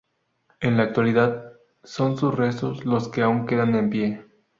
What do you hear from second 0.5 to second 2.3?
En la actualidad, son